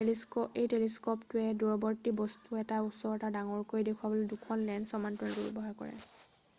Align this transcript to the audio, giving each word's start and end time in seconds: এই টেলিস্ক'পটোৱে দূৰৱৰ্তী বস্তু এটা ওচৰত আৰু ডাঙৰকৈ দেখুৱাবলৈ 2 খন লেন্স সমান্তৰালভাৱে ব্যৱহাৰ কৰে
এই 0.05 0.69
টেলিস্ক'পটোৱে 0.75 1.43
দূৰৱৰ্তী 1.63 2.13
বস্তু 2.21 2.57
এটা 2.61 2.79
ওচৰত 2.87 3.27
আৰু 3.27 3.35
ডাঙৰকৈ 3.35 3.87
দেখুৱাবলৈ 3.89 4.27
2 4.35 4.41
খন 4.47 4.65
লেন্স 4.71 4.95
সমান্তৰালভাৱে 4.95 5.55
ব্যৱহাৰ 5.59 5.79
কৰে 5.83 6.27